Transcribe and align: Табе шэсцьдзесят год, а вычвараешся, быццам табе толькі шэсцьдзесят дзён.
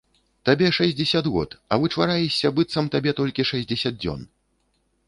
Табе 0.47 0.69
шэсцьдзесят 0.77 1.29
год, 1.35 1.51
а 1.71 1.79
вычвараешся, 1.83 2.53
быццам 2.61 2.91
табе 2.97 3.15
толькі 3.21 3.47
шэсцьдзесят 3.53 3.95
дзён. 4.05 4.27